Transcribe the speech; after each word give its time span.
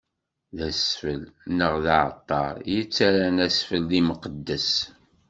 D 0.57 0.59
asfel, 0.69 1.21
neɣ 1.57 1.73
d 1.83 1.85
aɛalṭar 1.95 2.55
yettarran 2.73 3.37
asfel 3.47 3.81
d 3.89 3.91
imqeddes? 3.99 4.71